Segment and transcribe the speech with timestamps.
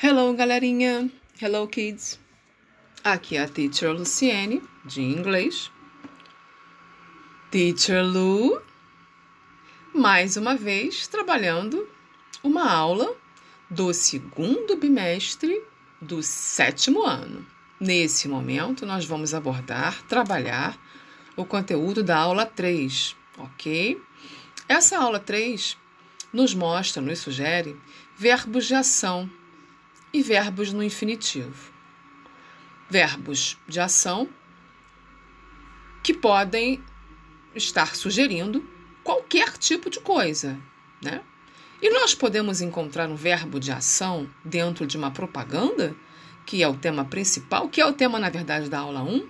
[0.00, 1.10] Hello, galerinha.
[1.42, 2.20] Hello, kids.
[3.02, 5.72] Aqui é a Teacher Luciene, de inglês.
[7.50, 8.62] Teacher Lu,
[9.92, 11.84] mais uma vez trabalhando
[12.44, 13.12] uma aula
[13.68, 15.64] do segundo bimestre
[16.00, 17.44] do sétimo ano.
[17.80, 20.78] Nesse momento, nós vamos abordar, trabalhar
[21.36, 24.00] o conteúdo da aula 3, ok?
[24.68, 25.76] Essa aula 3
[26.32, 27.76] nos mostra, nos sugere
[28.16, 29.28] verbos de ação
[30.12, 31.72] e verbos no infinitivo.
[32.88, 34.28] Verbos de ação
[36.02, 36.82] que podem
[37.54, 38.66] estar sugerindo
[39.02, 40.58] qualquer tipo de coisa,
[41.02, 41.22] né?
[41.80, 45.94] E nós podemos encontrar um verbo de ação dentro de uma propaganda,
[46.44, 49.28] que é o tema principal, que é o tema, na verdade, da aula 1?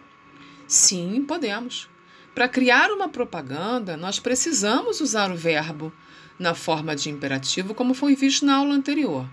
[0.67, 1.91] Sim, podemos.
[2.35, 5.93] Para criar uma propaganda, nós precisamos usar o verbo
[6.39, 9.29] na forma de imperativo, como foi visto na aula anterior.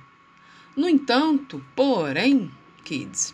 [0.76, 2.52] No entanto, porém,
[2.84, 3.34] kids,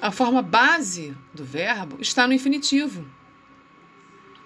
[0.00, 3.04] a forma base do verbo está no infinitivo.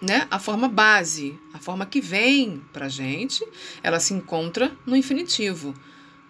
[0.00, 0.28] Né?
[0.30, 3.44] A forma base, a forma que vem para gente,
[3.82, 5.74] ela se encontra no infinitivo,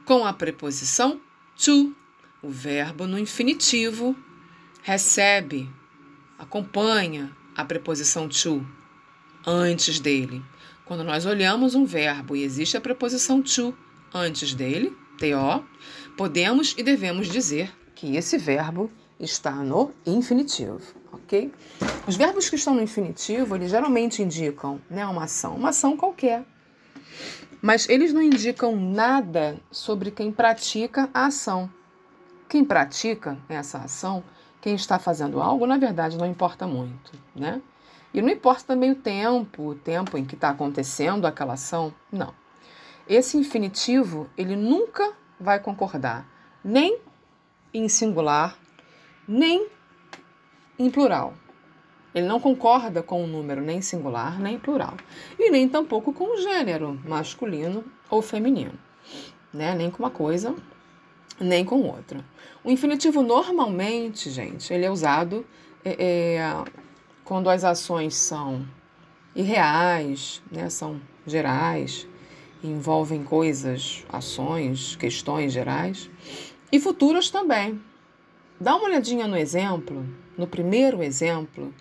[0.05, 1.21] com a preposição
[1.57, 1.95] to.
[2.41, 4.17] O verbo no infinitivo
[4.83, 5.69] recebe,
[6.39, 8.67] acompanha a preposição to
[9.47, 10.43] antes dele.
[10.85, 13.77] Quando nós olhamos um verbo e existe a preposição to
[14.15, 15.65] antes dele, TO,
[16.17, 20.81] podemos e devemos dizer que esse verbo está no infinitivo,
[21.13, 21.53] ok?
[22.07, 26.45] Os verbos que estão no infinitivo, eles geralmente indicam né, uma ação, uma ação qualquer.
[27.61, 31.69] Mas eles não indicam nada sobre quem pratica a ação.
[32.49, 34.23] Quem pratica essa ação,
[34.61, 37.61] quem está fazendo algo, na verdade não importa muito, né?
[38.15, 42.33] E não importa também o tempo, o tempo em que está acontecendo aquela ação, não.
[43.09, 46.29] Esse infinitivo, ele nunca vai concordar
[46.63, 46.99] nem
[47.73, 48.59] em singular,
[49.27, 49.67] nem
[50.79, 51.35] em plural.
[52.15, 54.95] Ele não concorda com o número nem singular, nem plural.
[55.39, 58.79] E nem tampouco com o gênero masculino ou feminino.
[59.53, 59.75] Né?
[59.75, 60.55] Nem com uma coisa,
[61.41, 62.25] nem com outra.
[62.65, 65.47] O infinitivo normalmente, gente, ele é usado
[65.85, 66.65] é, é,
[67.25, 68.67] quando as ações são
[69.35, 70.69] irreais, né?
[70.69, 72.07] são gerais,
[72.63, 76.11] envolvem coisas, ações, questões gerais
[76.73, 77.81] e futuras também.
[78.61, 80.05] Dá uma olhadinha no exemplo,
[80.37, 81.73] no primeiro exemplo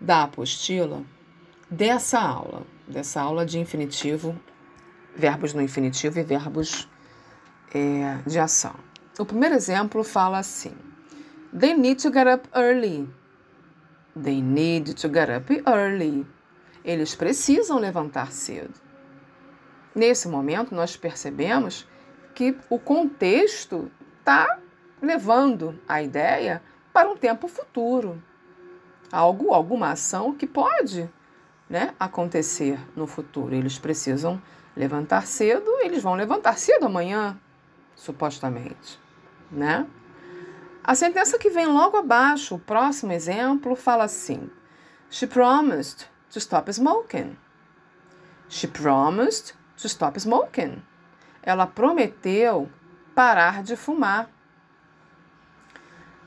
[0.00, 1.02] da apostila
[1.70, 4.38] dessa aula, dessa aula de infinitivo,
[5.16, 6.88] verbos no infinitivo e verbos
[7.74, 8.74] é, de ação.
[9.18, 10.74] O primeiro exemplo fala assim:
[11.58, 13.08] They need to get up early.
[14.14, 16.26] They need to get up early.
[16.84, 18.87] Eles precisam levantar cedo.
[19.94, 21.86] Nesse momento, nós percebemos
[22.34, 24.58] que o contexto está
[25.02, 26.62] levando a ideia
[26.92, 28.22] para um tempo futuro.
[29.10, 31.08] Algo, alguma ação que pode
[31.68, 33.54] né, acontecer no futuro.
[33.54, 34.40] Eles precisam
[34.76, 37.38] levantar cedo, eles vão levantar cedo amanhã,
[37.96, 39.00] supostamente.
[39.50, 39.86] Né?
[40.84, 44.50] A sentença que vem logo abaixo, o próximo exemplo, fala assim:
[45.10, 47.36] She promised to stop smoking.
[48.48, 50.82] She promised to stop smoking.
[51.42, 52.68] Ela prometeu
[53.14, 54.28] parar de fumar.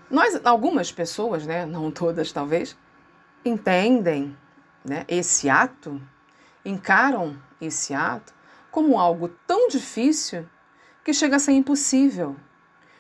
[0.10, 2.76] Nós, algumas pessoas, né, não todas talvez,
[3.46, 4.36] entendem
[4.84, 6.02] né, esse ato,
[6.66, 8.34] encaram esse ato
[8.72, 10.48] como algo tão difícil
[11.04, 12.36] que chega a ser impossível,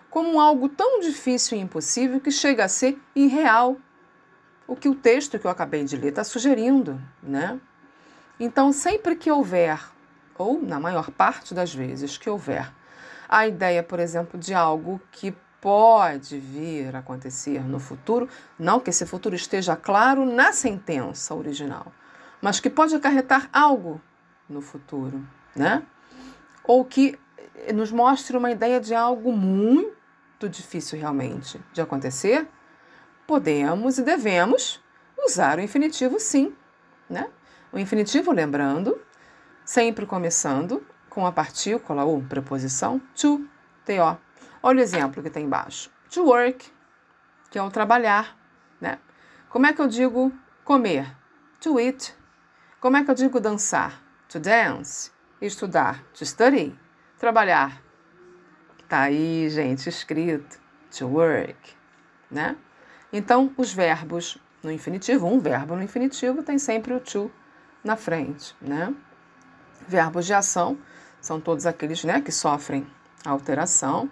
[0.09, 3.77] como algo tão difícil e impossível que chega a ser irreal.
[4.67, 7.59] O que o texto que eu acabei de ler está sugerindo, né?
[8.39, 9.79] Então, sempre que houver
[10.41, 12.71] ou na maior parte das vezes que houver
[13.31, 18.27] a ideia, por exemplo, de algo que pode vir a acontecer no futuro,
[18.59, 21.93] não que esse futuro esteja claro na sentença original,
[22.41, 24.01] mas que pode acarretar algo
[24.49, 25.25] no futuro,
[25.55, 25.81] né?
[26.65, 27.17] Ou que
[27.73, 32.45] nos mostre uma ideia de algo muito difícil realmente de acontecer,
[33.25, 34.83] podemos e devemos
[35.25, 36.53] usar o infinitivo sim,
[37.09, 37.29] né?
[37.71, 38.99] O infinitivo, lembrando,
[39.65, 43.47] sempre começando com a partícula ou preposição to,
[43.85, 44.17] to.
[44.63, 45.91] Olha o exemplo que tem embaixo.
[46.09, 46.71] To work,
[47.49, 48.37] que é o trabalhar,
[48.79, 48.99] né?
[49.49, 50.31] Como é que eu digo
[50.63, 51.15] comer?
[51.59, 52.15] To eat.
[52.79, 54.01] Como é que eu digo dançar?
[54.29, 55.11] To dance.
[55.41, 56.03] Estudar?
[56.13, 56.77] To study.
[57.17, 57.81] Trabalhar?
[58.87, 60.59] Tá aí, gente, escrito.
[60.97, 61.73] To work,
[62.29, 62.57] né?
[63.13, 67.31] Então, os verbos no infinitivo, um verbo no infinitivo tem sempre o to
[67.83, 68.93] na frente, né?
[69.87, 70.77] Verbos de ação
[71.19, 72.87] são todos aqueles né, que sofrem
[73.25, 74.09] alteração,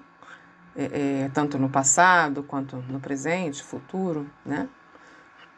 [0.75, 4.69] é, é, tanto no passado quanto no presente, futuro, né?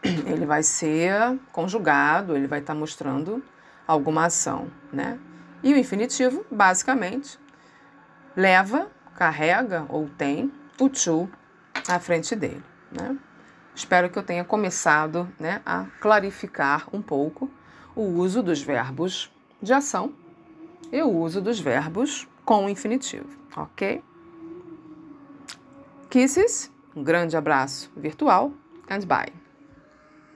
[0.03, 3.43] Ele vai ser conjugado, ele vai estar tá mostrando
[3.85, 5.19] alguma ação, né?
[5.61, 7.37] E o infinitivo, basicamente,
[8.35, 11.29] leva, carrega ou tem o to
[11.87, 13.15] à frente dele, né?
[13.75, 17.49] Espero que eu tenha começado né, a clarificar um pouco
[17.95, 19.31] o uso dos verbos
[19.61, 20.13] de ação
[20.91, 24.03] e o uso dos verbos com o infinitivo, ok?
[26.09, 28.51] Kisses, um grande abraço virtual
[28.89, 29.40] and bye.